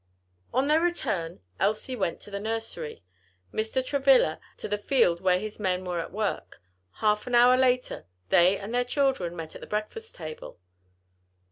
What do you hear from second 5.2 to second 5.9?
where his men